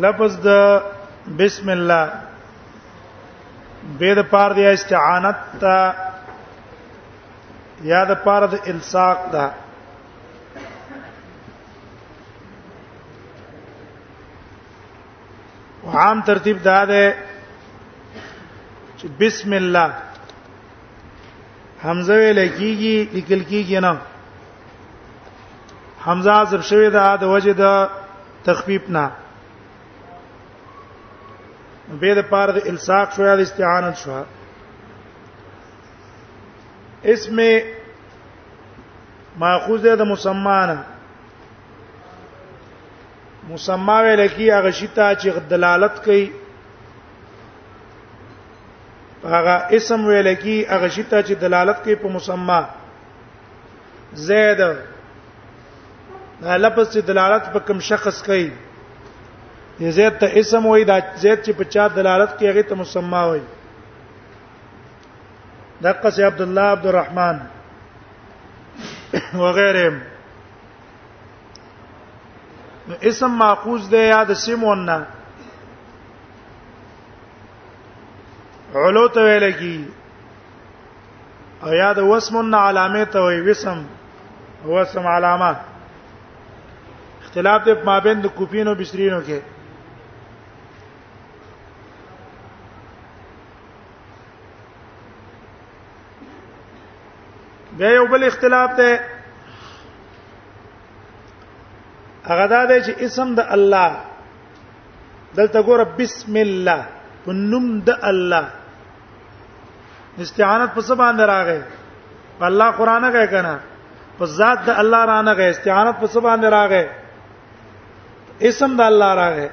لفظ 0.07 0.39
د 0.47 0.49
بسم 1.43 1.69
الله 1.71 2.05
به 4.01 4.15
د 4.17 4.21
پار 4.33 4.51
دی 4.57 4.65
استعانت 4.73 5.41
تا 5.61 5.79
یا 7.93 8.05
د 8.11 8.25
پار 8.25 8.43
د 8.53 8.55
الساق 8.73 9.19
ده 9.33 9.47
عام 15.97 16.21
ترتیب 16.27 16.62
دا 16.65 16.85
ده 16.85 17.15
چې 18.97 19.09
بسم 19.21 19.53
الله 19.59 19.91
حمزه 21.85 22.15
ویل 22.15 22.49
کیږي 22.49 22.97
لیکل 23.15 23.43
کیږي 23.51 23.80
نه 23.87 23.93
حمزه 26.07 26.30
حذف 26.41 26.63
شوی 26.69 26.89
دا 26.97 27.07
د 27.23 27.25
وجه 27.33 27.53
د 27.63 27.65
تخفیف 28.51 28.85
نه 28.99 29.07
به 32.05 32.13
د 32.21 32.23
پاره 32.30 32.52
د 32.59 32.61
الساق 32.75 33.09
شو 33.16 33.23
یا 33.30 33.35
د 33.43 33.45
استعانت 33.47 33.97
شو 34.05 34.19
اسم 37.15 37.37
ماخوذ 39.45 39.80
ده 39.88 39.95
د 40.05 40.07
مسمانه 40.13 40.79
مسما 43.52 44.01
ویل 44.02 44.26
کی 44.37 44.51
هغه 44.52 44.70
شتا 44.80 45.06
چې 45.15 45.29
دلالت 45.51 45.95
کوي 46.04 46.24
هغه 49.24 49.57
اسم 49.79 50.04
ویل 50.09 50.29
کی 50.42 50.57
هغه 50.70 50.88
شتا 50.96 51.23
چې 51.23 51.32
دلالت 51.42 51.82
کوي 51.87 51.96
په 52.02 52.09
مسما 52.16 52.60
زید 54.26 54.59
دا 54.66 56.57
لفظ 56.59 56.87
چې 56.95 57.01
دلالت 57.10 57.45
په 57.57 57.66
کوم 57.70 57.80
شخص 57.88 58.23
کوي 58.29 58.51
زید 59.98 60.18
ته 60.23 60.26
اسم 60.42 60.66
وای 60.66 60.85
دا 60.92 60.98
زید 61.24 61.45
چې 61.45 61.51
په 61.62 61.70
چا 61.76 61.88
دلالت 61.98 62.38
کوي 62.38 62.48
هغه 62.51 62.62
ته 62.70 62.74
مسما 62.85 63.24
وای 63.32 63.40
دقه 65.82 66.10
سي 66.10 66.22
عبد 66.31 66.41
الله 66.48 66.62
عبد 66.76 66.87
الرحمن 66.94 67.38
وغيرهم 69.42 70.00
نو 72.91 72.97
اسم 73.09 73.33
ماخوذ 73.38 73.83
دی 73.91 74.03
یا 74.09 74.21
د 74.28 74.31
سیمون 74.44 74.78
نه 74.87 74.97
علو 78.87 79.05
ته 79.16 79.21
ویل 79.28 79.47
کی 79.59 79.77
او 81.66 81.72
یا 81.75 81.91
د 81.99 82.00
وسمن 82.12 82.55
علامه 82.60 83.05
ته 83.12 83.19
وی 83.27 83.38
وسم 83.50 83.78
وسم 84.71 85.05
علامه 85.10 85.53
اختلاف 87.22 87.65
دی 87.66 87.72
مابین 87.91 88.19
د 88.25 88.27
کوپینو 88.41 88.72
بصرینو 88.82 89.21
کې 89.31 89.38
بیا 97.78 97.91
یو 97.99 98.04
بل 98.15 98.22
اختلاف 98.32 98.69
ته 98.82 98.91
هغه 102.31 102.47
دا 102.53 102.59
دی 102.70 102.76
چې 102.86 102.92
اسم 103.06 103.28
د 103.38 103.41
الله 103.56 103.91
دلته 105.38 105.59
ګوره 105.69 105.84
بسم 106.00 106.34
الله 106.47 106.82
په 107.25 107.31
نوم 107.50 107.66
د 107.88 107.91
الله 108.10 108.46
استعانت 110.24 110.70
په 110.76 110.82
څه 110.86 110.94
باندې 111.02 111.24
راغی 111.34 111.60
په 112.38 112.44
الله 112.50 112.69
قران 112.78 113.04
کې 113.14 113.26
کنه 113.34 113.54
په 114.19 114.24
ذات 114.38 114.58
د 114.70 114.72
الله 114.84 115.02
رانه 115.12 115.32
غي 115.40 115.48
استعانت 115.54 115.96
په 116.02 116.06
څه 116.14 116.19
باندې 116.28 116.48
راغی 116.58 116.84
اسم 118.48 118.70
د 118.76 118.80
الله 118.92 119.10
راغی 119.22 119.48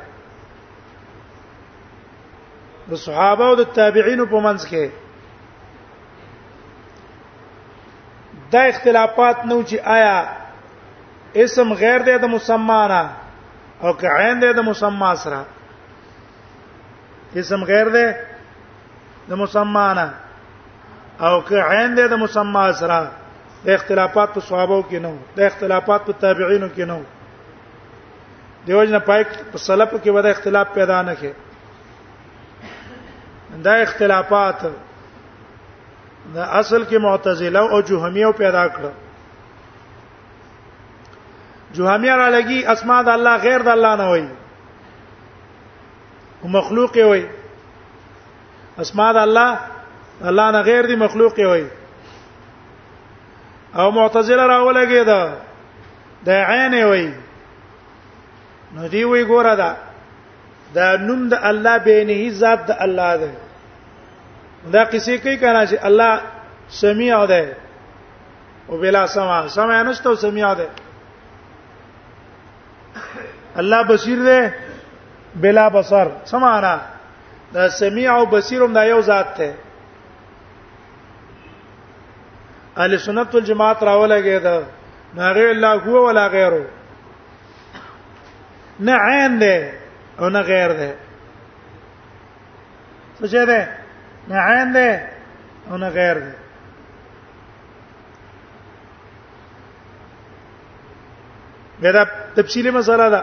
د 2.89 2.91
صحابه 3.05 3.45
او 3.49 3.53
د 3.61 3.63
تابعین 3.79 4.21
په 4.25 4.37
منځ 4.49 4.61
کې 4.71 4.85
دا 8.51 8.61
اختلافات 8.73 9.37
نو 9.49 9.55
چې 9.69 9.77
آیا 9.97 10.15
اسم 11.35 11.73
غیر 11.79 11.97
دی 12.01 12.17
د 12.17 12.23
مسمانا 12.25 13.03
او 13.81 13.93
که 13.97 14.07
عین 14.09 14.39
دی 14.41 14.53
د 14.53 14.59
مسما 14.67 15.13
سره 15.23 15.43
اسم 17.35 17.63
غیر 17.63 17.87
دی 17.95 18.11
د 19.29 19.33
مسمانا 19.33 20.07
او 21.19 21.41
که 21.43 21.55
عین 21.63 21.95
دی 21.97 22.07
د 22.07 22.13
مسما 22.13 22.71
سره 22.73 23.09
د 23.65 23.69
اختلافات 23.69 24.29
په 24.33 24.39
صحابه 24.41 24.79
کې 24.89 24.95
نه 25.03 25.13
د 25.35 25.39
اختلافات 25.41 26.01
په 26.05 26.11
تابعینو 26.13 26.67
کې 26.75 26.85
نه 26.89 26.97
دیوژن 28.67 28.99
پایک 28.99 29.27
په 29.51 29.57
سلف 29.57 29.89
کې 30.03 30.07
ودا 30.15 30.29
اختلاف 30.29 30.67
پیدا 30.73 31.01
نه 31.01 31.15
کړي 31.15 31.33
دا 33.65 33.73
اختلافات 33.81 34.59
د 36.33 36.37
اصل 36.37 36.81
کې 36.89 36.97
معتزله 37.05 37.59
او 37.59 37.81
جهمیه 37.81 38.31
پیدا 38.37 38.67
کړل 38.69 38.91
جوهمیا 41.73 42.15
را 42.17 42.29
لګي 42.29 42.59
اسماء 42.73 43.03
د 43.03 43.09
الله 43.09 43.35
غیر 43.37 43.61
د 43.61 43.67
الله 43.67 43.95
نه 43.95 44.07
وای 44.09 44.25
او 46.43 46.47
مخلوق 46.49 46.95
وای 46.97 47.25
اسماء 48.79 49.11
د 49.13 49.17
الله 49.17 49.57
الله 50.29 50.51
نه 50.51 50.61
غیر 50.61 50.85
دی 50.87 50.95
مخلوق 50.95 51.39
وای 51.39 51.63
او 53.75 53.91
معتزله 53.91 54.45
را 54.47 54.63
ولګي 54.67 55.03
دا 55.05 55.33
د 56.25 56.29
عین 56.29 56.83
وای 56.83 57.11
نو 58.75 58.87
دی 58.87 59.03
وی 59.03 59.23
ګوره 59.25 59.55
دا 59.57 59.75
دا 60.73 60.97
نوم 60.97 61.29
د 61.29 61.33
الله 61.43 61.77
بینه 61.77 62.29
ذات 62.33 62.65
د 62.65 62.71
الله 62.79 63.17
ده 63.17 63.31
دا 64.73 64.85
کسی 64.85 65.17
کوي 65.17 65.37
کنه 65.37 65.67
چې 65.67 65.77
الله 65.85 66.21
سمیع 66.69 67.25
ده 67.25 67.55
او 68.69 68.77
بلا 68.77 69.07
سما 69.07 69.47
سما 69.47 69.83
نشته 69.83 70.15
سمیع 70.15 70.53
ده 70.55 70.67
الله 73.59 73.83
بصیر 73.83 74.19
دی 74.27 74.39
بلا 75.41 75.69
بصر 75.69 76.07
سمانا 76.25 76.75
دا 77.53 77.69
سمیع 77.69 78.13
او 78.13 78.25
بصیر 78.25 78.61
هم 78.61 78.73
دا 78.73 78.83
یو 78.85 79.01
ذات 79.01 79.27
ته 79.37 79.49
اهل 82.77 82.97
سنت 82.99 83.29
والجماعت 83.35 83.79
راولګي 83.87 84.39
دا 84.45 84.55
نغیر 85.15 85.49
الله 85.55 85.81
هو 85.85 86.07
ولا 86.07 86.27
غیره 86.29 86.65
نه 88.79 88.95
عین 89.07 89.39
ده 89.39 89.55
او 90.19 90.29
نه 90.29 90.41
غیر 90.41 90.71
ده 90.79 90.91
څه 93.21 93.41
ده 93.49 93.69
نه 94.27 94.37
عین 94.49 94.73
ده 94.73 95.09
او 95.69 95.77
نه 95.77 95.89
غیر 95.89 96.17
ده 96.19 96.35
دا 101.91 102.03
تفصیلی 102.35 102.71
مسله 102.71 103.09
ده 103.09 103.21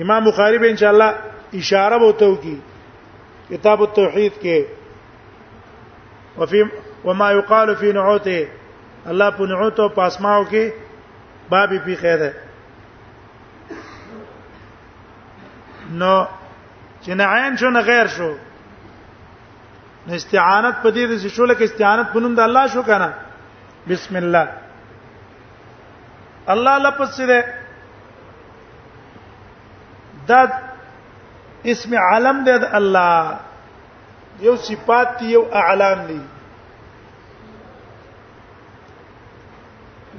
امام 0.00 0.24
بخاری 0.24 0.58
به 0.58 0.70
ان 0.70 0.76
شاء 0.76 0.88
الله 0.92 1.14
اشاره 1.52 1.98
بوته 1.98 2.36
کی 2.42 2.58
کتاب 3.50 3.80
التوحید 3.80 4.32
کې 4.42 4.64
وفي 6.38 6.62
وما 7.04 7.32
يقال 7.32 7.74
في 7.76 7.92
نعوته 7.92 8.48
الله 9.06 9.30
په 9.30 9.46
نعوت 9.52 9.80
او 9.80 9.88
پاسماو 9.88 10.44
کې 10.50 10.72
باب 11.50 11.68
په 11.84 11.94
خیر 12.00 12.16
ده 12.16 12.32
نو 15.92 16.24
چې 17.02 17.08
نعین 17.08 17.56
شو 17.56 17.70
نه 17.70 17.80
غیر 17.90 18.06
شو 18.16 18.32
استعانت 20.10 20.74
په 20.82 20.90
دې 20.90 21.24
د 21.28 21.28
شو 21.28 21.46
لکه 21.46 21.64
استعانت 21.64 22.08
په 22.12 22.20
نوم 22.20 22.34
د 22.34 22.40
الله 22.48 22.66
شو 22.68 22.82
کنه 22.82 23.14
بسم 23.88 24.16
الله 24.16 24.48
الله 26.48 26.78
لپس 26.78 27.20
دې 27.20 27.64
دا 30.28 30.42
اسم 31.72 31.94
عالم 32.10 32.42
دی 32.44 32.58
د 32.58 32.64
الله 32.72 33.38
یو 34.46 34.56
صفات 34.62 35.18
دی 35.20 35.26
یو 35.32 35.42
اعلام 35.58 36.04
دی 36.06 36.20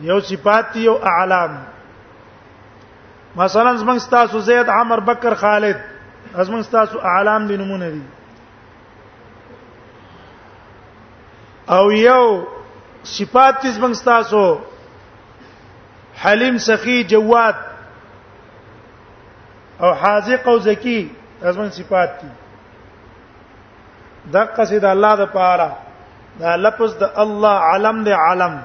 یو 0.08 0.20
صفات 0.30 0.66
دی 0.74 0.82
یو 0.86 0.94
اعلام 1.12 1.58
مثلا 3.36 3.74
زمنګ 3.84 4.10
تاسو 4.10 4.40
زید 4.50 4.70
عمر 4.78 5.00
بکر 5.10 5.34
خالد 5.44 5.78
زمنګ 6.34 6.66
تاسو 6.72 7.00
اعلام 7.14 7.48
دي 7.48 7.58
نمونه 7.58 7.90
دي 7.90 8.02
او 11.76 11.92
یو 11.92 12.26
صفات 13.18 13.58
زمنګ 13.66 14.04
تاسو 14.06 14.44
حلیم 16.24 16.58
سخی 16.68 17.04
جواد 17.04 17.56
او 19.82 19.94
حاذق 19.94 20.48
او 20.48 20.58
زکی 20.68 21.00
داسمن 21.42 21.70
صفات 21.72 22.10
دي 22.22 22.28
دا 24.34 24.44
قصید 24.58 24.86
الله 24.86 25.16
د 25.16 25.26
پاره 25.26 25.72
دا 26.40 26.56
لفظ 26.56 26.96
د 27.04 27.12
الله 27.24 27.58
علم 27.74 28.04
دی 28.08 28.12
علم 28.14 28.58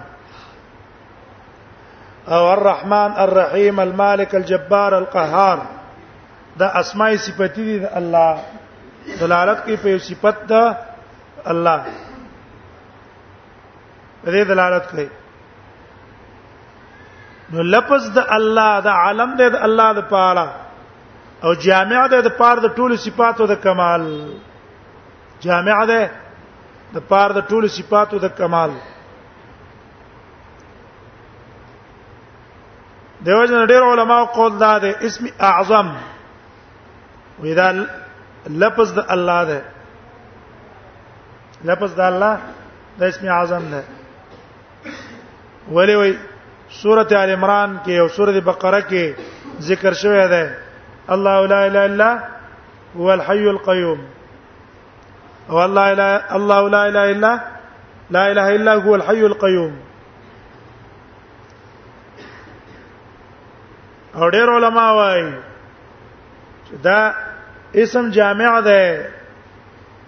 او 2.37 2.47
الرحمن 2.53 3.13
الرحیم 3.25 3.79
المالک 3.85 4.35
الجبار 4.41 4.95
القهار 5.01 5.59
دا 6.63 6.67
اسماء 6.81 7.17
صفاتی 7.27 7.65
دي 7.65 7.79
د 7.85 7.89
الله 7.95 8.39
دلالت 9.21 9.65
کوي 9.65 9.77
په 9.85 9.99
صفت 10.09 10.43
د 10.53 10.77
الله 11.55 11.85
په 14.25 14.31
دې 14.31 14.45
دلالت 14.55 14.87
کوي 14.91 15.09
نو 17.53 17.63
لفظ 17.63 18.11
د 18.19 18.35
الله 18.41 18.81
د 18.91 19.01
عالم 19.05 19.37
د 19.45 19.63
الله 19.71 19.93
د 20.03 20.05
پاره 20.17 20.49
او 21.45 21.55
جامع 21.55 22.07
ده 22.11 22.19
د 22.23 22.29
پاره 22.41 22.61
د 22.63 22.67
ټولو 22.79 22.95
صفاتو 23.05 23.45
د 23.47 23.55
کمال 23.65 24.03
جامع 25.45 25.79
ده 25.91 26.01
د 26.95 26.99
پاره 27.11 27.33
د 27.39 27.41
ټولو 27.51 27.67
صفاتو 27.77 28.17
د 28.25 28.29
کمال 28.39 28.71
دیو 33.27 33.45
جن 33.51 33.63
ډیر 33.73 33.83
علما 33.93 34.19
قول 34.37 34.53
دا 34.65 34.73
ده 34.85 34.91
اسم 35.09 35.25
اعظم 35.51 35.89
ودا 37.45 37.69
لفظ 38.63 38.89
د 38.99 39.05
الله 39.15 39.41
ده 39.51 39.61
لفظ 41.69 41.91
د 41.95 42.01
الله 42.11 42.35
د 42.99 43.03
اسم 43.13 43.23
اعظم 43.37 43.63
ده 43.75 43.83
ولی 45.75 45.95
وی 46.01 46.11
سوره 46.83 47.09
ال 47.23 47.31
عمران 47.39 47.71
کې 47.85 47.93
او 48.01 48.09
سوره 48.19 48.41
بقره 48.41 48.81
کې 48.91 49.05
ذکر 49.69 49.93
شوی 50.03 50.27
دی 50.33 50.45
الله 51.11 51.47
لا 51.47 51.67
اله 51.67 51.85
الا 51.87 52.29
هو 52.97 53.15
الحي 53.15 53.45
القيوم 53.51 54.01
او 55.51 55.65
الله 55.65 55.93
لا 55.93 56.37
الله 56.37 56.69
لا 56.69 56.89
اله 56.89 57.05
الا 57.11 57.41
لا 58.11 58.33
اله 58.33 58.49
الا 58.57 58.75
هو 58.75 58.95
الحي 58.95 59.21
القيوم 59.27 59.73
او 64.17 64.29
ډېر 64.31 64.51
علما 64.51 64.91
وايي 64.93 65.33
دا 66.85 67.15
اسم 67.77 68.11
جامع 68.11 68.61
ده 68.61 69.07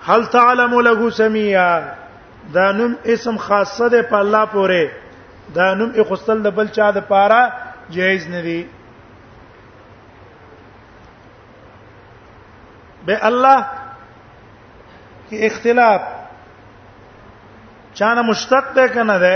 هل 0.05 0.27
تعلم 0.27 0.81
له 0.81 1.11
سميا 1.11 1.95
دا 2.55 2.73
نوم 2.73 2.97
اسم 3.07 3.37
خاصه 3.37 3.89
ده 3.89 4.03
په 4.03 4.15
الله 4.21 4.45
پوره 4.47 4.91
دا 5.55 5.75
نوم 5.75 5.93
اخستل 6.01 6.43
د 6.43 6.47
بل 6.55 6.67
چا 6.69 6.91
د 6.91 6.99
پاره 7.09 7.43
جایز 7.91 8.29
ندی 8.31 8.69
به 13.07 13.25
الله 13.27 13.65
کې 15.31 15.35
اختلاف 15.51 16.01
چانه 17.95 18.23
مشتق 18.23 18.65
ده 18.75 18.89
کنه 18.89 19.19
ده 19.19 19.35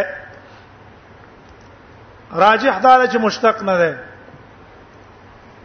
راجح 2.33 2.79
دا 2.81 2.99
ده 2.99 3.09
چې 3.13 3.17
مشتق 3.21 3.63
نه 3.63 3.77
ده 3.79 3.99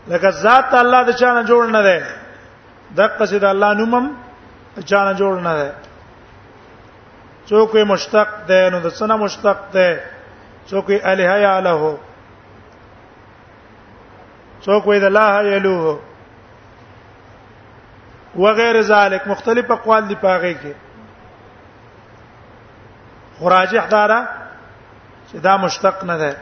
لکه 0.08 0.32
ذات 0.32 0.74
الله 0.74 1.04
د 1.04 1.12
چانه 1.12 1.44
جوړ 1.46 1.72
نه 1.76 1.82
ده 1.84 2.06
دغه 2.98 3.26
چې 3.28 3.38
د 3.44 3.44
الله 3.44 3.74
نومم 3.74 4.12
چانه 4.86 5.14
جوړ 5.20 5.36
نه 5.48 5.54
ده 5.60 5.74
څوک 7.50 7.76
مشتق 7.76 8.28
ده 8.48 8.70
نو 8.70 8.80
د 8.82 8.90
سنا 8.90 9.16
مشتق 9.18 9.58
ده 9.74 10.04
څوک 10.70 10.92
الہ 11.12 11.32
یا 11.46 11.58
الہ 11.58 11.96
څوک 14.66 14.86
د 15.04 15.06
لا 15.18 15.28
الہ 15.38 15.98
وغیر 18.38 18.82
ذالک 18.82 19.28
مختلف 19.28 19.72
اقوال 19.72 20.06
دی 20.10 20.16
پاغه 20.22 20.54
کې 20.62 20.74
خراجح 23.40 23.88
دارا 23.92 24.28
چې 25.32 25.36
دا 25.44 25.58
مشتق 25.66 26.04
نه 26.12 26.18
ده 26.24 26.36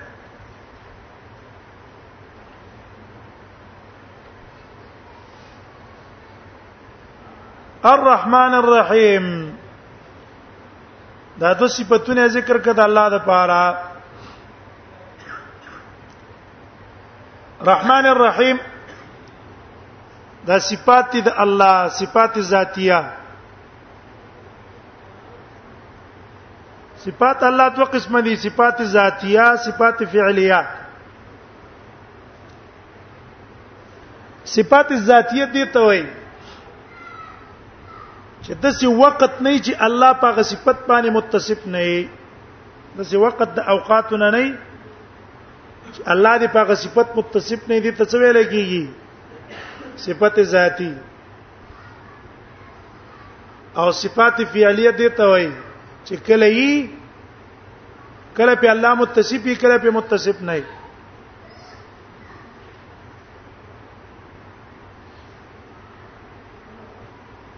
الرحمن 7.91 8.53
الرحیم 8.53 9.25
دا 11.39 11.49
د 11.59 11.61
صفاتونه 11.75 12.23
ذکر 12.39 12.57
کړه 12.57 12.75
د 12.75 12.79
الله 12.79 13.05
د 13.17 13.19
پاره 13.27 13.65
رحمان 17.67 18.05
الرحیم 18.05 18.57
دا 20.47 20.57
صفات 20.69 21.05
دي 21.13 21.21
د 21.27 21.29
الله 21.43 21.77
صفات 22.01 22.33
ذاتیه 22.51 22.99
صفات 27.05 27.43
الله 27.49 27.67
دوه 27.75 27.85
قسم 27.93 28.19
دي 28.25 28.35
صفات 28.49 28.81
ذاتیه 28.95 29.45
صفات 29.65 30.03
فعلیه 30.13 30.61
صفات 34.55 34.89
ذاتیه 35.09 35.45
دي 35.53 35.65
ته 35.73 35.79
وایي 35.88 36.05
چې 38.45 38.51
داسې 38.63 38.85
وخت 39.01 39.41
نه 39.45 39.51
چې 39.65 39.73
الله 39.85 40.11
په 40.19 40.25
هغه 40.29 40.41
صفت 40.51 40.77
باندې 40.89 41.09
متصف 41.17 41.61
نه 41.73 41.81
وي 41.88 42.01
داسې 42.97 43.13
وخت 43.23 43.39
د 43.57 43.59
اوقاتونه 43.75 44.27
نه 44.35 44.43
الله 46.13 46.33
دې 46.41 46.47
په 46.53 46.59
هغه 46.63 46.73
صفت 46.83 47.09
متصف 47.17 47.61
نه 47.69 47.77
دي 47.83 47.91
ته 47.97 48.05
څه 48.09 48.15
ویل 48.21 48.39
کیږي 48.53 48.83
صفت 49.97 50.39
ذاتی 50.43 50.93
او 53.77 53.91
صفات 53.91 54.41
فعلیه 54.53 54.89
دي 54.91 55.09
ته 55.09 55.25
وایي 55.27 55.51
چې 56.05 56.15
کله 56.27 56.45
یې 56.47 56.89
کله 58.38 58.55
په 58.55 58.69
الله 58.71 58.93
متصف 59.01 59.45
یې 59.45 59.55
کله 59.57 59.77
په 59.77 59.91
متصف 59.97 60.41
نه 60.41 60.55
یې 60.55 60.63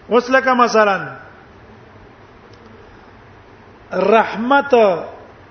اوس 0.10 0.30
لکه 0.30 0.54
مثلا 0.54 0.98
رحمت 4.16 4.74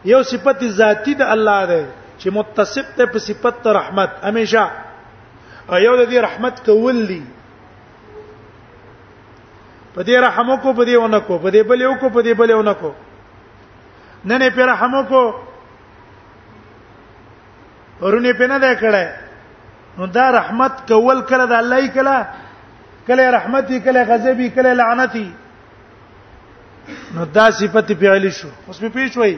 یو 0.05 0.23
صفت 0.23 0.65
ذاتی 0.79 1.15
د 1.15 1.23
الله 1.23 1.67
ده 1.67 1.91
چې 2.19 2.31
متصف 2.33 2.97
ته 2.97 3.07
په 3.07 3.19
صفت 3.19 3.67
رحمت 3.67 4.11
همیشه 4.25 4.71
یو 5.71 5.97
د 5.97 6.09
دې 6.11 6.19
رحمت 6.27 6.65
کول 6.67 7.07
دي 7.07 7.23
په 9.95 10.01
دې 10.03 10.17
رحم 10.27 10.49
کو 10.63 10.73
په 10.75 10.85
دې 10.89 10.97
ونه 10.99 11.19
کو 11.27 11.39
په 11.39 11.49
دې 11.55 11.63
بل 11.69 11.81
یو 11.81 11.95
کو 12.01 12.09
په 12.11 12.21
دې 12.25 12.33
بل 12.35 12.51
یو 12.51 12.63
نه 12.63 12.73
کو 12.75 12.91
نه 14.25 14.39
نه 14.39 14.51
په 14.51 14.63
رحم 14.67 14.95
کو 15.09 15.23
ورونه 18.01 18.33
په 18.35 18.47
نه 18.51 18.59
ده 18.59 18.73
کړه 18.83 19.05
نو 19.99 20.07
دا 20.07 20.31
رحمت 20.33 20.73
کول 20.93 21.19
کړه 21.29 21.45
د 21.47 21.53
الله 21.63 21.79
یې 21.85 21.91
کړه 21.95 22.17
کله 23.07 23.25
رحمتي 23.31 23.81
کله 23.87 24.01
غضبي 24.11 24.49
کله 24.57 24.73
لعنتي 24.75 25.29
نو 27.15 27.25
دا 27.27 27.51
صفت 27.51 27.93
فعلی 28.01 28.31
شو 28.31 28.49
اوس 28.67 28.81
په 28.81 28.89
پیښ 28.97 29.17
وای 29.17 29.37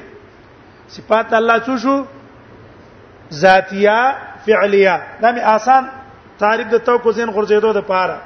صفات 0.88 1.34
الله 1.34 1.58
څه 1.58 1.82
شو 1.82 1.96
ذاتیه 3.42 3.98
فعلیه 4.46 4.96
دا 5.20 5.28
می 5.34 5.40
آسان 5.40 5.88
تعریف 6.38 6.66
د 6.70 6.78
تو 6.84 6.96
کو 7.02 7.12
زین 7.16 7.28
غرزیدو 7.34 7.68
د 7.72 7.80
پاره 7.88 8.18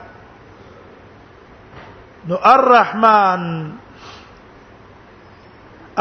نو 2.28 2.36
الرحمن 2.54 3.42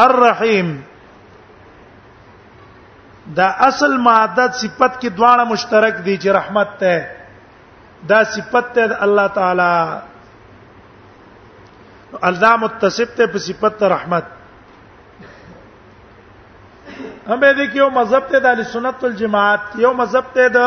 الرحیم 0.05 0.69
دا 3.37 3.47
اصل 3.67 3.91
ماده 4.05 4.45
صفت 4.59 4.93
کې 5.01 5.09
دواړه 5.17 5.43
مشترک 5.51 5.95
دي 6.05 6.15
چې 6.17 6.29
رحمت 6.39 6.69
ته 6.83 6.95
دا 8.11 8.19
صفت 8.35 8.65
ته 8.77 8.83
الله 9.07 9.27
تعالی 9.39 9.73
الزام 12.27 12.57
متصف 12.61 13.09
ته 13.15 13.23
په 13.33 13.37
صفت 13.47 13.73
ته 13.79 13.85
رحمت 13.95 14.23
هم 17.27 17.39
به 17.39 17.53
دي 17.53 17.67
کې 17.71 17.75
یو 17.85 17.89
مذهب 17.99 18.23
ته 18.33 18.39
د 18.45 18.47
سنت 18.75 18.97
الجماعت 19.09 19.65
یو 19.87 19.91
مذهب 20.03 20.27
ته 20.37 20.45
د 20.61 20.63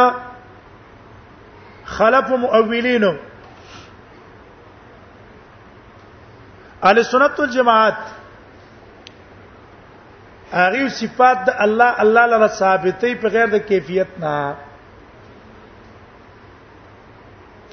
خلف 1.96 2.28
مؤولین 2.40 3.04
اهل 6.82 7.00
سنت 7.04 7.40
والجماعت 7.40 7.98
هغه 10.58 10.82
صفات 11.00 11.36
د 11.48 11.50
الله 11.64 11.90
الله 12.04 12.24
لپاره 12.34 12.52
ثابتې 12.60 13.10
په 13.24 13.28
غیر 13.34 13.48
د 13.56 13.58
کیفیت 13.72 14.10
نه 14.22 14.34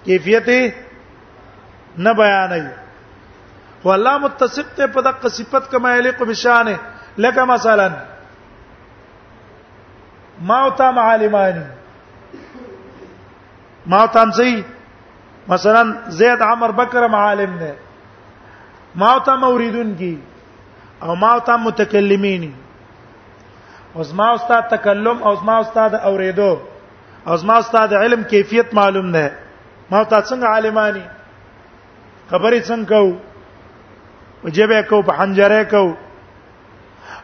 کیفیت 0.09 0.49
نه 2.07 2.13
بیانوي 2.23 2.75
خو 3.85 3.89
الله 3.97 4.17
متصف 4.27 4.75
ته 4.81 4.87
په 4.99 5.07
دغه 5.09 5.29
صفت 5.39 5.71
کما 5.71 5.95
یلیق 5.97 6.21
بشانه 6.33 6.77
لکه 7.27 7.43
مثلا 7.55 7.89
ما 10.51 10.59
او 10.63 10.69
تا 10.81 10.87
معالمان 10.97 11.57
ما 13.93 14.05
تنسی 14.13 14.61
مثلا 15.47 15.83
زید 16.19 16.41
عمر 16.41 16.71
بکر 16.77 17.07
معالم 17.07 17.57
نه 17.59 17.73
ما 19.03 19.11
ته 19.25 19.35
موریدون 19.43 19.93
کی 19.95 20.15
او 21.01 21.15
ما 21.15 21.37
ته 21.45 21.55
متکلمین 21.65 22.51
اوس 23.93 24.11
ما 24.13 24.31
استاد 24.33 24.63
تکلم 24.71 25.23
اوس 25.27 25.37
ما 25.43 25.57
استاد 25.59 25.93
اوریدو 26.09 26.55
اوس 27.27 27.43
ما 27.45 27.55
استاد 27.57 27.93
علم 27.99 28.23
کیفیت 28.33 28.73
معلوم 28.79 29.05
نه 29.15 29.29
ما 29.91 30.03
ته 30.03 30.21
څنګه 30.21 30.43
عالمانی 30.49 31.05
خبرې 32.29 32.59
څنګه 32.69 32.85
کو 32.91 33.15
وجبه 34.45 34.81
کو 34.89 35.01
په 35.09 35.13
حنجره 35.21 35.63
کو 35.75 35.85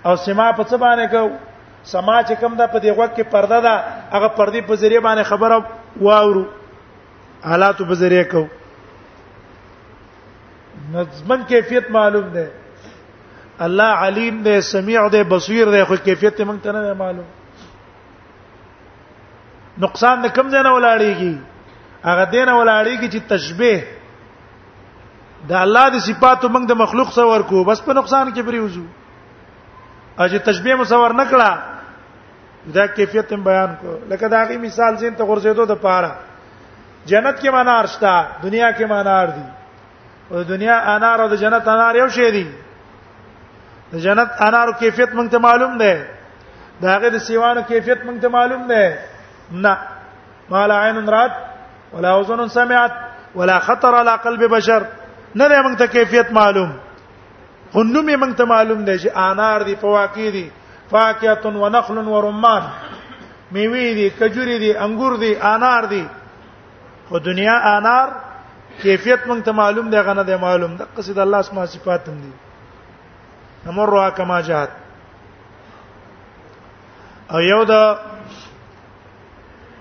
او 0.06 0.16
سما 0.16 0.52
په 0.52 0.64
څه 0.64 0.78
باندې 0.78 1.12
کو 1.12 1.30
سما 1.94 2.18
چې 2.24 2.34
کوم 2.40 2.56
ده 2.56 2.68
په 2.68 2.80
دې 2.80 2.98
وخت 2.98 3.16
کې 3.18 3.24
پرده 3.36 3.62
ده 3.62 3.84
هغه 4.18 4.28
پردي 4.38 4.62
په 4.70 4.76
ذریعہ 4.86 5.02
باندې 5.08 5.24
خبره 5.34 5.58
واورو 6.02 6.44
حالات 7.46 7.78
په 7.88 7.94
ذریعہ 8.00 8.24
کو 8.32 8.42
نظمن 10.92 11.40
کیفیت 11.48 11.90
معلوم 11.98 12.26
ده 12.36 12.46
الله 13.66 13.90
علیم 14.06 14.36
ده 14.48 14.56
سمیع 14.70 15.04
ده 15.16 15.22
بصیر 15.34 15.66
ده 15.76 15.82
خو 15.90 15.96
کیفیت 16.06 16.34
موږ 16.42 16.60
ته 16.64 16.70
نه 16.78 16.82
معلوم 17.02 17.26
نقصان 19.84 20.16
د 20.24 20.26
کم 20.38 20.46
ځای 20.56 20.64
نه 20.64 20.72
ولاړیږي 20.76 21.38
هغه 22.04 22.26
دین 22.32 22.50
ولاړیږي 22.50 23.10
چې 23.10 23.30
تشبیه 23.34 23.80
د 25.52 25.54
الله 25.62 25.86
د 25.96 25.98
صفاتو 26.08 26.46
موږ 26.56 26.64
د 26.72 26.74
مخلوق 26.82 27.10
سره 27.20 27.26
ورکو 27.34 27.64
بس 27.70 27.80
په 27.86 27.92
نقصان 28.02 28.26
کې 28.34 28.42
پریوزو 28.50 28.86
اجه 30.26 30.38
تشبیه 30.50 30.76
مصور 30.82 31.12
نکړه 31.22 31.50
دا 32.74 32.86
کیفیت 32.96 33.34
بیان 33.34 33.74
کو 33.82 33.98
لکه 34.10 34.28
دا 34.28 34.44
غي 34.48 34.58
مثال 34.58 34.96
زین 34.98 35.16
ته 35.16 35.24
ورزیدو 35.26 35.66
د 35.66 35.74
پاره 35.82 36.12
جنت 37.06 37.40
کې 37.42 37.50
معنا 37.54 37.80
ارشتا 37.80 38.22
دنیا 38.44 38.70
کې 38.72 38.84
معنا 38.90 39.20
ار 39.20 39.28
دي 39.28 39.44
او 40.32 40.44
دنیا 40.52 40.78
انار 40.96 41.20
او 41.22 41.28
د 41.28 41.36
جنت 41.42 41.68
انار 41.68 41.96
یو 41.96 42.08
شی 42.18 42.30
دي 42.32 42.44
د 43.94 44.00
جنت 44.06 44.30
انار 44.48 44.68
او 44.68 44.74
کیفیت 44.74 45.10
مونږ 45.12 45.30
ته 45.30 45.38
معلوم 45.40 45.78
ده 45.78 46.08
دا 46.82 46.98
غي 47.00 47.10
د 47.10 47.18
سیوانو 47.26 47.62
کیفیت 47.68 48.00
مونږ 48.06 48.22
ته 48.22 48.28
معلوم 48.30 48.68
ده 48.68 48.98
نه 49.52 49.78
ما 50.50 50.68
لا 50.68 50.84
عین 50.86 51.10
رات 51.10 51.32
ولا 51.94 52.16
اذن 52.20 52.48
سمعت 52.48 52.92
ولا 53.36 53.60
خطر 53.60 53.96
على 53.96 54.12
قلب 54.24 54.44
بشر 54.58 54.84
نه 55.36 55.48
ده 55.48 55.62
مونږ 55.64 55.78
ته 55.78 55.88
کیفیت 55.88 56.32
معلوم 56.32 56.72
هنومې 57.76 58.16
مونږ 58.16 58.36
ته 58.38 58.46
معلوم 58.46 58.86
ده 58.86 58.98
چې 58.98 59.18
انار 59.18 59.64
دي 59.64 59.76
فواکې 59.76 60.32
دي 60.32 60.50
فاکهه 60.96 61.46
ونخل 61.64 61.98
ورمان 62.14 62.64
میوې 63.52 63.88
دي 63.98 64.08
کجوري 64.20 64.58
دي 64.64 64.72
انګور 64.86 65.16
دي 65.24 65.34
انار 65.54 65.84
دي 65.94 66.06
خو 67.10 67.20
دنیا 67.30 67.56
انار 67.78 68.08
کیفیت 68.82 69.20
مونږ 69.28 69.44
ته 69.46 69.52
معلوم 69.62 69.90
دی 69.90 69.98
غنه 70.00 70.24
دی 70.30 70.36
معلوم 70.46 70.76
د 70.80 70.82
قصید 70.98 71.20
الله 71.26 71.38
اسما 71.40 71.66
صفات 71.76 72.10
هم 72.10 72.18
دي 72.24 72.32
نمروا 73.66 74.10
کما 74.10 74.42
جات 74.50 74.70
او 77.34 77.40
یو 77.42 77.64
دا 77.64 77.84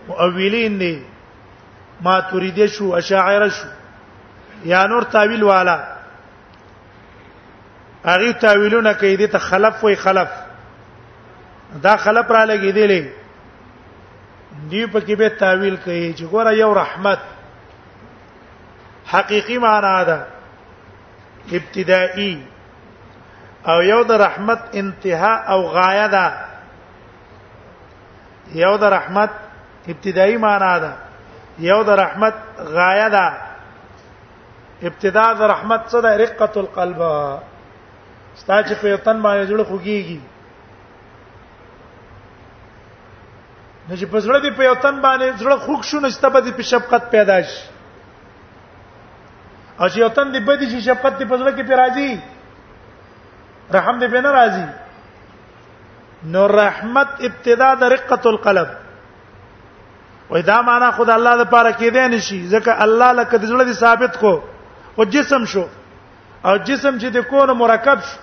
مؤولین 0.09 0.78
دي 0.78 0.95
ما 2.00 2.21
تريد 2.21 2.66
شو 2.66 2.97
اشاعره 2.97 3.49
شو 3.49 3.66
یا 4.75 4.87
نور 4.87 5.02
تاویل 5.02 5.42
والا 5.45 5.76
اغه 8.04 8.33
تاویلونه 8.33 8.92
کوي 8.92 9.16
دي 9.16 9.26
ته 9.26 9.38
خلف 9.38 9.85
وای 9.85 9.97
خلف 9.97 10.42
دا 11.81 11.97
خلف 11.97 12.31
را 12.31 12.45
لګیدلې 12.45 13.05
دی 14.71 14.87
په 14.87 15.00
کې 15.00 15.14
به 15.17 15.29
تعویل 15.41 15.76
کوي 15.85 16.14
چې 16.19 16.25
ګوره 16.31 16.52
یو 16.57 16.73
رحمت 16.75 17.19
حقيقي 19.12 19.59
معنا 19.59 20.02
ده 20.05 20.19
ابتدائي 21.52 22.43
او 23.69 23.81
یو 23.83 24.02
د 24.05 24.12
رحمت 24.21 24.61
انتها 24.75 25.35
او 25.52 25.61
غایه 25.62 26.07
ده 26.07 26.25
یو 28.55 28.76
د 28.76 28.85
رحمت 28.85 29.31
ابتدایي 29.88 30.37
معنا 30.37 30.79
ده 30.79 30.93
یو 31.59 31.83
د 31.83 31.91
رحمت 31.91 32.35
غایه 32.59 33.09
ده 33.09 33.26
ابتدا 34.83 35.33
د 35.41 35.41
رحمت 35.43 35.81
څه 35.91 35.99
ده 36.02 36.17
رقه 36.19 36.61
القلب 36.61 37.00
ستا 38.37 38.62
چې 38.62 38.75
په 38.83 38.97
تن 38.97 39.23
باندې 39.23 39.49
جوړ 39.50 39.61
خوږیږي 39.71 40.19
نو 43.89 43.97
چې 43.97 44.05
په 44.11 44.19
زړه 44.25 44.39
دی 44.43 44.51
په 44.57 44.65
یو 44.65 44.75
تن 44.75 45.01
باندې 45.05 45.43
زړه 45.43 45.57
خوښ 45.67 45.83
شو 45.91 46.01
نشته 46.01 46.29
به 46.35 46.41
دی 46.47 46.53
په 46.59 46.62
شفقت 46.71 47.11
پیدا 47.15 47.39
شي 47.49 47.62
او 49.81 49.87
چې 49.89 49.99
یو 50.05 50.09
تن 50.19 50.31
دی 50.33 50.41
به 50.47 50.57
دی 50.57 50.67
چې 50.71 50.85
شفقت 50.89 51.19
دی 51.19 51.25
په 51.33 51.37
زړه 51.37 51.53
کې 51.57 51.62
پیراځي 51.62 52.19
رحم 53.75 53.99
دی 53.99 54.09
په 54.15 54.21
نه 54.27 54.33
راځي 54.39 54.69
نو 56.35 56.47
رحمت 56.55 57.09
ابتدا 57.27 57.75
د 57.83 57.93
رقه 57.95 58.21
القلب 58.33 58.69
وې 60.31 60.43
دا 60.53 60.62
معنا 60.71 60.91
خود 60.99 61.11
الله 61.11 61.35
لپاره 61.43 61.73
کې 61.73 61.91
دی 61.99 62.07
نشي 62.15 62.41
ځکه 62.51 62.83
الله 62.89 63.12
لکه 63.12 63.37
د 63.39 63.45
زړه 63.53 63.65
دی 63.67 63.75
ثابت 63.83 64.19
کو 64.25 64.35
او 64.99 65.05
جسم 65.05 65.45
شو 65.45 65.65
او 66.47 66.57
جسم 66.57 66.99
چې 66.99 67.07
د 67.19 67.29
کون 67.35 67.51
مرکب 67.59 67.99
شو 68.09 68.19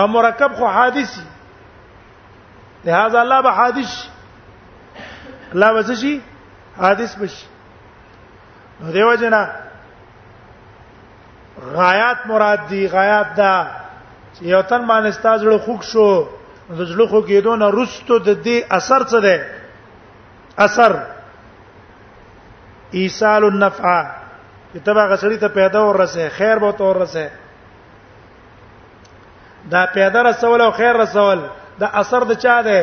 او 0.00 0.06
مرکب 0.08 0.52
خو 0.58 0.66
حادثي 0.66 1.22
لہذا 2.84 3.20
الله 3.20 3.40
به 3.42 3.50
حادث 3.54 3.90
شي 3.96 4.17
لا 5.54 5.70
وسشي 5.70 6.20
حادث 6.78 7.16
بشي 7.16 7.46
نو 8.80 8.90
دیو 8.92 9.14
جنا 9.14 9.44
غایات 11.72 12.26
مراد 12.26 12.60
دی 12.70 12.86
غایات 12.88 13.36
دا 13.36 13.64
چې 14.34 14.42
یو 14.42 14.60
تن 14.62 14.86
باندې 14.88 15.10
ستاسو 15.12 15.58
خوک 15.58 15.82
شو 15.84 16.22
د 16.70 16.80
زړه 16.84 17.08
خو 17.10 17.20
کېدو 17.22 17.54
نه 17.62 17.70
رستو 17.76 18.18
د 18.18 18.42
دې 18.44 18.60
اثر 18.72 19.02
څه 19.04 19.22
دی 19.22 19.40
اثر 20.64 20.96
ایصال 22.92 23.44
النفع 23.44 24.02
کتابه 24.74 25.06
غسړی 25.16 25.40
ته 25.40 25.48
پیدا 25.48 25.80
ورسه 25.84 26.28
خیر 26.36 26.58
به 26.58 26.70
تور 26.78 26.96
رسه 26.96 27.30
دا 29.70 29.84
پیدا 29.94 30.22
رسول 30.22 30.60
او 30.60 30.70
خیر 30.80 30.92
رسول 30.96 31.40
دا 31.80 31.86
اثر 32.02 32.24
د 32.24 32.32
چا 32.32 32.60
دی 32.64 32.82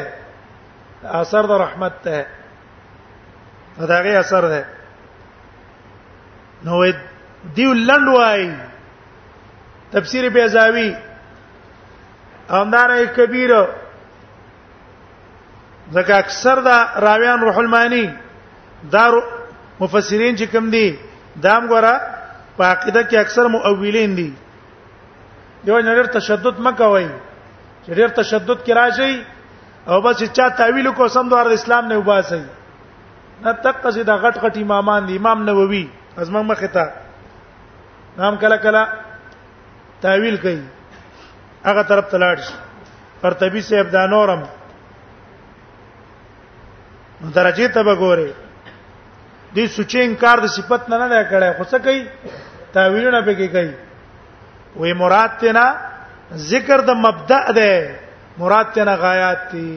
اثر 1.20 1.42
د 1.44 1.52
رحمت 1.62 1.94
ته 2.04 2.26
دا 3.80 4.02
غي 4.02 4.16
اثر 4.20 4.48
ده 4.48 4.66
نو 6.66 6.84
دی 7.56 7.64
لند 7.74 8.08
وای 8.16 8.52
تفسیر 9.92 10.30
بیزاوی 10.30 10.94
انداره 12.50 13.06
کبیره 13.18 13.68
ځکه 15.94 16.12
اکثر 16.16 16.56
دا 16.60 16.78
راویان 17.02 17.40
روح 17.40 17.58
المانی 17.58 18.10
دا 18.92 19.06
مفسرین 19.80 20.38
چې 20.38 20.44
کوم 20.52 20.70
دي 20.70 20.96
دام 21.44 21.68
ګره 21.70 22.00
په 22.58 22.64
عقیده 22.64 23.04
کې 23.04 23.16
اکثر 23.16 23.46
مؤولین 23.48 24.16
دي 24.18 24.34
یو 25.64 25.80
نړیر 25.82 26.06
تشدد 26.20 26.60
مکوي 26.60 27.08
چې 27.86 27.92
ډیر 27.96 28.08
تشدد 28.10 28.64
کې 28.66 28.72
راځي 28.74 29.22
او 29.88 30.02
بس 30.02 30.18
چې 30.24 30.28
چا 30.32 30.48
تعویل 30.50 30.92
کو 30.92 31.08
سم 31.08 31.30
دوار 31.30 31.46
اسلام 31.48 31.86
نه 31.88 31.98
وباسي 31.98 32.44
نه 33.44 33.52
تک 33.64 33.78
چې 33.96 34.04
دا 34.08 34.16
غټ 34.24 34.36
غټ 34.44 34.56
امامان 34.64 35.02
دي 35.08 35.18
امام 35.18 35.44
نووي 35.48 35.88
ازمن 36.18 36.46
مخه 36.52 36.68
تا 36.74 36.86
نام 38.18 38.36
کله 38.44 38.58
کله 38.66 38.86
تعویل 40.02 40.38
کوي 40.44 40.62
هغه 41.66 41.82
طرف 41.82 42.06
ته 42.12 42.18
لاړ 42.18 42.38
شي 42.50 42.54
قرطبي 43.22 43.62
صاحب 43.68 43.92
دا 43.92 44.06
نورم 44.08 44.42
درجه 47.36 47.68
ته 47.68 47.84
وګوره 47.84 48.32
دې 49.56 49.66
سوچې 49.68 50.00
انکار 50.04 50.38
د 50.46 50.52
صفت 50.56 50.90
نه 50.94 50.98
نه 51.04 51.24
کړه 51.30 51.58
خو 51.58 51.64
څه 51.64 51.78
کوي 51.78 52.06
تعویلونه 52.78 53.22
به 53.28 53.34
کوي 53.42 53.48
کوي 53.58 53.68
وې 54.76 54.94
مراد 55.04 55.32
تینا 55.44 55.66
ذکر 56.50 56.82
د 56.88 57.00
مبدا 57.06 57.42
ده 57.52 57.98
مراد 58.38 58.66
تینا 58.80 58.96
غایات 59.04 59.52
دي 59.52 59.68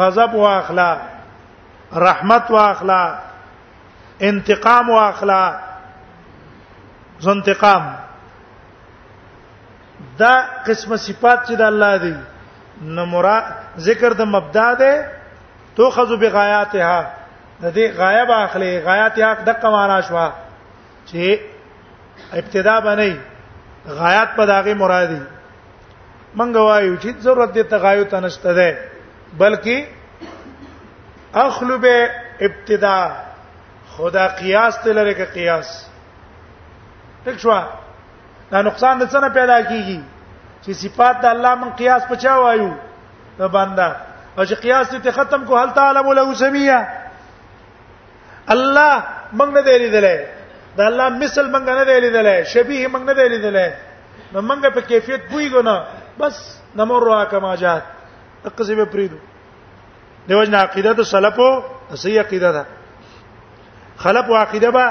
غضب 0.00 0.34
واخلاق 0.34 1.15
رحمت 1.94 2.50
واخلا 2.50 3.02
انتقام 4.28 4.88
واخلا 4.90 5.58
زو 7.20 7.30
انتقام 7.32 7.92
دا 10.18 10.34
قسم 10.66 10.96
صفات 10.96 11.46
چې 11.46 11.52
د 11.56 11.60
الله 11.62 11.96
دی 12.02 12.14
نو 12.96 13.06
مراد 13.06 13.44
ذکر 13.88 14.12
د 14.12 14.22
مبدا 14.32 14.72
ده 14.74 15.10
تو 15.76 15.90
خذو 15.90 16.16
بغایاتها 16.16 17.12
د 17.62 17.72
دې 17.72 17.96
غایب 17.98 18.30
اخلي 18.30 18.78
غایات 18.86 19.18
حق 19.18 19.40
د 19.46 19.52
قوانا 19.62 20.00
شوا 20.00 20.28
چې 21.08 21.38
ابتدا 22.32 22.80
باندې 22.80 23.16
غایات 24.00 24.28
په 24.36 24.46
داغه 24.46 24.74
مرادي 24.74 25.20
منګ 26.36 26.56
وایو 26.56 26.96
چې 26.96 27.14
ضرورت 27.20 27.52
د 27.54 27.62
تغایو 27.68 28.04
تنشته 28.04 28.52
ده 28.54 28.68
بلکې 29.38 29.95
اخلو 31.34 31.78
به 31.78 32.10
ابتدا 32.40 33.16
خدا 33.96 34.28
قیاس 34.28 34.76
ته 34.78 34.92
لره 34.92 35.12
کې 35.14 35.32
قیاس 35.32 35.86
ټیک 37.24 37.38
شو 37.40 37.60
دا 38.50 38.62
نقصان 38.62 38.98
د 38.98 39.02
څه 39.10 39.34
پیدا 39.34 39.60
کیږي 39.62 40.00
چې 40.64 40.70
صفات 40.74 41.16
د 41.20 41.24
الله 41.26 41.54
من 41.54 41.70
قیاس 41.76 42.02
پچا 42.08 42.36
وایو 42.36 42.74
دا 43.38 43.48
باندې 43.48 43.92
او 44.36 44.44
چې 44.44 44.54
قیاس 44.54 44.88
ته 45.04 45.10
ختم 45.12 45.44
کو 45.44 45.58
هل 45.58 45.70
تعلم 45.70 46.12
له 46.12 46.34
سمیا 46.34 46.86
الله 48.48 49.02
موږ 49.36 49.48
نه 49.48 49.62
دی 49.62 49.78
لیدلې 49.78 50.18
دا 50.76 50.86
الله 50.86 51.08
مثل 51.08 51.50
موږ 51.52 51.62
نه 51.64 51.84
دی 51.84 52.00
لیدلې 52.00 52.48
شبیه 52.54 52.88
موږ 52.88 53.02
نه 53.02 53.14
دی 53.14 53.28
لیدلې 53.28 53.72
نو 54.32 54.40
موږ 54.48 54.70
په 54.74 54.80
کیفیت 54.80 55.20
پویګو 55.30 55.62
نه 55.62 55.86
بس 56.18 56.58
نمر 56.76 57.24
کما 57.30 57.54
جات 57.56 57.82
اقصی 58.44 58.74
به 58.74 58.84
پریدو 58.84 59.16
دیوژن 60.28 60.54
عقیده 60.64 60.92
د 60.98 61.00
سلفو 61.12 61.48
صحیح 62.02 62.18
عقیده 62.20 62.50
ده 62.52 62.64
خلف 63.96 64.26
عقیده 64.42 64.70
به 64.70 64.86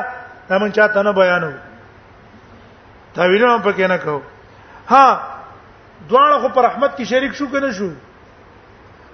تمن 0.50 0.72
چاته 0.72 1.02
نه 1.02 1.14
بیانو 1.20 1.52
تعویلونه 3.16 3.64
پکې 3.64 3.80
نه 3.92 3.98
کو 3.98 4.22
ها 4.90 5.20
دواړه 6.10 6.38
خو 6.42 6.50
پر 6.56 6.62
رحمت 6.64 6.92
کې 6.98 7.04
شریک 7.12 7.34
شو 7.36 7.46
کنه 7.52 7.72
شو 7.78 7.90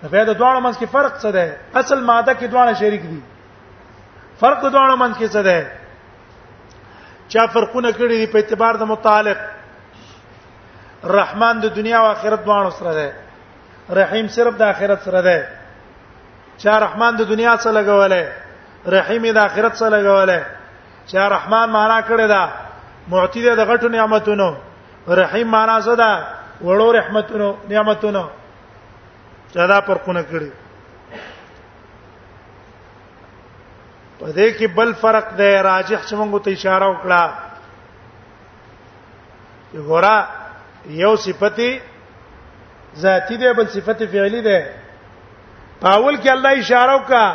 دا 0.01 0.07
بیا 0.11 0.23
د 0.23 0.33
دواړو 0.39 0.59
منځ 0.65 0.75
کې 0.79 0.85
فرق 0.95 1.13
څه 1.23 1.29
دی 1.35 1.49
اصل 1.79 1.99
ماده 2.09 2.33
کې 2.35 2.45
دواړه 2.51 2.73
شریک 2.81 3.01
دي 3.11 3.21
فرق 4.41 4.59
د 4.63 4.69
دواړو 4.75 4.95
منځ 5.03 5.13
کې 5.19 5.27
څه 5.35 5.39
دی 5.47 5.61
چا 7.31 7.41
فرقونه 7.53 7.89
کړی 7.91 8.07
دي 8.21 8.27
په 8.27 8.37
اعتبار 8.39 8.73
د 8.77 8.83
متعلق 8.93 9.37
رحمان 11.19 11.55
د 11.59 11.65
دنیا 11.75 11.97
او 11.99 12.05
آخرت 12.15 12.41
دواړو 12.45 12.71
سره 12.79 12.93
دی 12.99 13.09
رحیم 13.99 14.25
صرف 14.35 14.53
د 14.57 14.61
آخرت 14.61 14.99
سره 15.05 15.21
دی 15.27 15.39
چا 16.63 16.73
رحمان 16.85 17.11
د 17.17 17.21
دنیا 17.31 17.53
څخه 17.63 17.73
لګولې 17.77 18.23
رحیم 18.97 19.23
د 19.35 19.37
آخرت 19.47 19.73
څخه 19.79 19.89
لګولې 19.97 20.39
چا 21.11 21.23
رحمان 21.35 21.67
معنا 21.77 21.97
کړی 22.09 22.27
دا 22.33 22.43
معتی 23.13 23.41
د 23.59 23.61
غټو 23.69 23.87
نعمتونو 23.97 24.47
رحیم 25.21 25.47
معنا 25.55 25.77
څه 25.85 25.93
ده 26.01 26.11
وړو 26.65 26.89
رحمتونو 26.99 27.47
نعمتونو 27.69 28.23
چا 29.53 29.67
دا 29.71 29.77
پرکونه 29.89 30.21
کړی 30.31 30.49
په 34.19 34.27
دې 34.31 34.49
کې 34.57 34.65
بل 34.77 34.89
فرق 35.03 35.25
دی 35.39 35.51
راجح 35.69 35.99
چې 36.07 36.13
موږ 36.19 36.43
ته 36.45 36.49
اشاره 36.51 36.87
وکړه 36.91 37.23
ګورا 39.89 40.17
یو 41.01 41.11
صفتی 41.25 41.71
ذاتی 43.05 43.35
دی 43.41 43.53
بل 43.57 43.67
صفتی 43.77 44.05
فعلی 44.13 44.41
دی 44.49 44.59
اول 45.89 46.15
کې 46.17 46.29
الله 46.29 46.59
اشاره 46.59 46.93
وکړه 46.95 47.25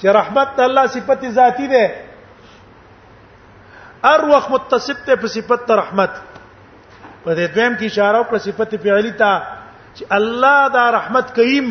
چې 0.00 0.06
رحمت 0.16 0.60
الله 0.66 0.86
صفت 0.96 1.24
ذاتی 1.38 1.66
ده 1.68 1.86
ار 4.10 4.20
وخت 4.32 4.50
متصف 4.50 5.04
ته 5.06 5.16
په 5.16 5.26
صفت 5.28 5.70
رحمت 5.70 6.10
په 7.24 7.30
دې 7.34 7.54
دویم 7.54 7.74
کې 7.76 7.84
اشاره 7.84 8.20
وکړه 8.24 8.38
صفت 8.38 8.70
فعلی 8.82 9.12
ته 9.12 9.32
چې 9.96 10.04
الله 10.10 10.68
دا 10.72 10.84
رحمت 10.92 11.26
کئیم 11.34 11.68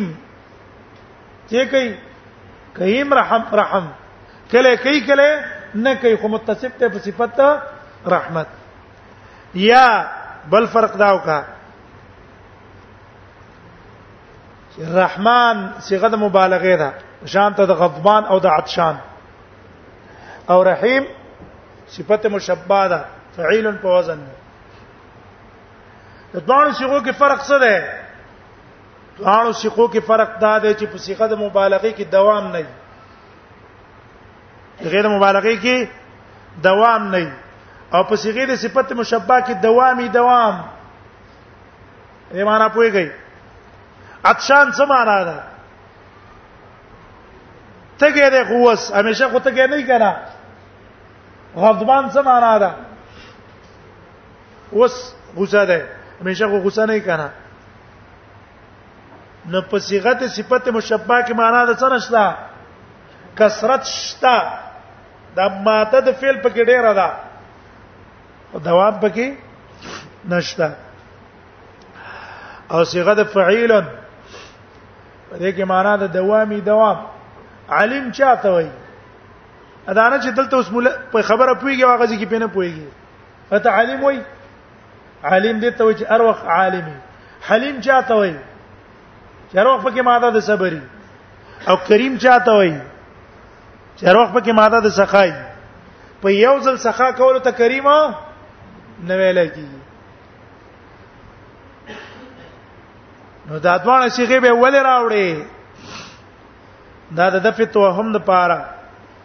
چې 1.50 1.64
کوي 1.70 1.88
کئیم 2.78 3.12
رحم 3.14 3.42
رحم 3.62 3.84
کله 4.52 4.76
کوي 4.82 5.00
کله 5.10 5.30
نه 5.74 5.94
کوي 5.98 6.16
خو 6.22 6.28
متصف 6.38 6.72
ته 6.78 6.86
په 6.88 6.98
صفت 7.10 7.40
رحمت 8.06 8.46
یا 9.58 9.86
بل 10.50 10.66
فرق 10.70 10.94
دا 10.98 11.08
وکړه 11.18 11.59
رحمان 14.78 15.68
صيغه 15.80 16.08
د 16.08 16.14
مبالغه 16.14 16.76
ده 16.76 16.92
شان 17.26 17.54
ته 17.54 17.66
د 17.66 17.70
غضبان 17.72 18.24
او 18.24 18.38
د 18.40 18.46
عطشان 18.46 18.96
او 20.50 20.62
رحیم 20.64 21.04
صفته 21.88 22.28
مشبعه 22.28 22.88
ده 22.88 23.04
فعیل 23.36 23.72
په 23.76 23.88
وزن 23.98 24.18
ده 24.18 24.32
د 26.40 26.46
دوه 26.46 26.72
صيغو 26.72 27.00
کې 27.00 27.10
فرق 27.12 27.40
څه 27.42 27.58
ده 27.60 27.98
دوه 29.18 29.52
صيغو 29.52 29.88
کې 29.92 29.98
فرق 30.00 30.38
دا 30.38 30.58
ده 30.58 30.74
چې 30.74 30.84
په 30.86 30.98
صيغه 30.98 31.26
د 31.26 31.34
مبالغه 31.38 31.90
کې 31.90 32.04
دوام 32.12 32.52
نه 32.52 32.66
غیر 34.80 35.08
مبالغه 35.08 35.54
کې 35.62 35.88
دوام 36.62 37.10
نه 37.10 37.32
او 37.94 38.04
په 38.04 38.16
صيغه 38.16 38.46
د 38.46 38.56
صفته 38.56 38.94
مشبعه 38.94 39.40
کې 39.46 39.52
دوامي 39.62 40.08
دوام 40.08 40.64
ایمانه 42.32 42.68
پويږي 42.68 43.10
عطشان 44.24 44.72
څه 44.72 44.84
معنا 44.86 45.22
ده 45.24 45.38
تګې 47.98 48.28
ده 48.34 48.42
قوس 48.48 48.92
همیشه 48.92 49.28
خو 49.30 49.38
تګې 49.38 49.66
نه 49.66 49.82
کړه 49.86 50.12
غضبان 51.56 52.04
څه 52.12 52.22
معنا 52.24 52.58
ده 52.58 52.70
اوس 54.72 54.94
غوسه 55.36 55.64
ده 55.64 55.86
همیشه 56.20 56.48
خو 56.48 56.58
غوسه 56.58 56.86
نه 56.86 56.98
کړه 57.00 57.28
نو 59.50 59.60
په 59.70 59.78
صيغه 59.78 60.28
صفت 60.28 60.68
مشبہ 60.68 61.22
کې 61.24 61.34
معنا 61.34 61.64
ده 61.66 61.74
څه 61.74 61.92
نشته 61.92 62.36
کثرت 63.38 63.84
شتا 63.84 64.36
د 65.36 65.40
ماته 65.64 66.00
د 66.00 66.12
فعل 66.12 66.36
پکې 66.42 66.62
ډیره 66.62 66.94
ده 66.94 67.12
او 68.52 68.58
دوام 68.60 69.00
پکې 69.00 69.34
نشته 70.28 70.72
او 72.70 72.84
صيغه 72.84 73.14
د 73.14 73.24
فعیلن 73.32 73.84
دې 75.38 75.50
کې 75.56 75.64
معنا 75.64 75.96
د 75.96 76.04
دوامي 76.12 76.60
دوام 76.66 76.96
عالم 77.78 78.10
چاته 78.18 78.50
وایي 78.52 78.70
ادانه 79.88 80.18
چې 80.18 80.28
دلته 80.38 80.56
اوس 80.56 80.70
مول 80.74 80.88
په 81.14 81.22
خبره 81.30 81.54
پويږي 81.54 81.84
واغه 81.84 82.06
ځکه 82.06 82.26
پینه 82.32 82.46
پويږي 82.46 82.88
اته 83.52 83.70
عالم 83.70 84.04
وای 84.04 84.20
عالم 85.24 85.60
دې 85.60 85.74
ته 85.78 85.84
وایي 85.84 85.98
چې 85.98 86.12
هر 86.14 86.22
وخت 86.30 86.44
عالمي 86.58 86.96
حلیم 87.50 87.76
چاته 87.88 88.14
وایي 88.22 88.36
چې 89.52 89.58
هر 89.60 89.66
وخت 89.66 89.82
پکې 89.84 90.00
ماده 90.10 90.30
د 90.38 90.46
صبري 90.50 90.80
او 91.68 91.76
کریم 91.90 92.16
چاته 92.24 92.52
وایي 92.58 92.74
چې 93.96 94.08
هر 94.10 94.16
وخت 94.22 94.32
پکې 94.32 94.50
ماده 94.62 94.80
د 94.86 94.98
سخای 95.02 95.30
په 96.22 96.28
یو 96.38 96.56
ځل 96.66 96.76
سخا 96.86 97.10
کول 97.20 97.38
ته 97.46 97.50
کریمه 97.50 98.14
نه 99.10 99.16
ویل 99.20 99.46
کیږي 99.50 99.79
نو 103.50 103.58
دا 103.58 103.76
دوه 103.76 104.08
صيغه 104.16 104.38
به 104.44 104.52
ولې 104.62 104.80
راوړي 104.88 105.30
دا 107.18 107.26
د 107.34 107.36
دفي 107.46 107.64
توهم 107.76 108.08
د 108.16 108.18
پاره 108.30 108.60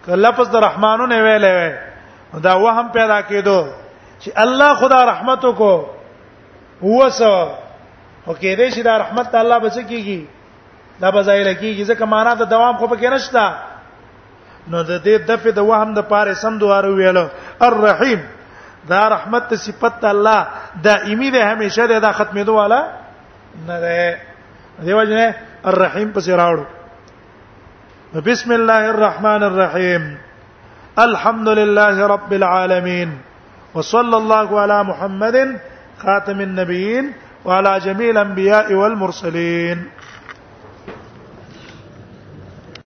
ک 0.05 0.17
لفظ 0.25 0.47
د 0.55 0.57
رحمانو 0.67 1.05
نه 1.11 1.17
ویلې 1.25 2.41
دا 2.47 2.53
وهم 2.63 2.87
پیدا 2.97 3.19
کېدو 3.29 3.59
چې 4.21 4.29
الله 4.45 4.71
خدا 4.81 5.01
رحمتو 5.11 5.51
کو 5.61 5.71
هو 6.83 7.09
سو 7.09 7.35
او 8.27 8.33
کې 8.41 8.51
دې 8.59 8.67
چې 8.75 8.81
دا 8.89 8.97
رحمت 9.03 9.35
الله 9.35 9.57
بس 9.65 9.77
کیږي 9.91 10.21
دا 11.01 11.09
بزایل 11.15 11.49
کیږي 11.53 11.83
ځکه 11.91 12.03
معنا 12.13 12.33
د 12.33 12.43
دوام 12.53 12.77
خو 12.77 12.85
پکې 12.93 13.05
نشته 13.05 13.53
نو 14.67 14.77
د 14.89 14.93
دې 15.05 15.29
دفي 15.29 15.51
د 15.51 15.59
وهم 15.69 15.93
د 15.93 15.99
پاره 16.09 16.33
سم 16.43 16.57
دواره 16.57 16.89
ویلو 16.89 17.25
الرحیم 17.67 18.19
دا 18.89 19.01
رحمت 19.15 19.53
صفت 19.65 20.05
الله 20.13 20.41
دائمی 20.83 21.29
ده 21.31 21.41
همیشه 21.51 21.81
ده 21.87 21.99
دا 21.99 22.11
ختمېدو 22.13 22.47
والا 22.61 22.81
نه 23.67 23.79
دیو 24.85 24.99
جنې 25.09 25.25
الرحیم 25.71 26.09
پس 26.15 26.27
راوړو 26.39 26.65
بسم 28.25 28.51
الله 28.55 28.83
الرحمن 28.93 29.43
الرحیم 29.49 30.09
الحمد 31.03 31.49
لله 31.59 32.07
رب 32.13 32.31
العالمين 32.37 33.09
وصلى 33.75 34.15
الله 34.21 34.49
على 34.63 34.83
محمد 34.89 35.35
خاتم 36.03 36.39
النبيين 36.47 37.11
وعلى 37.45 37.79
جميع 37.87 38.09
الانبياء 38.09 38.73
والمرسلين 38.73 39.87